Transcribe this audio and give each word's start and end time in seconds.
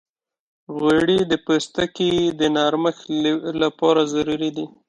غوړې 0.75 1.19
د 1.31 1.33
پوستکي 1.45 2.11
د 2.39 2.41
نرمښت 2.55 3.05
لپاره 3.61 4.01
ضروري 4.13 4.49
دي. 4.55 4.65